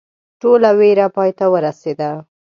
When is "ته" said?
1.37-1.45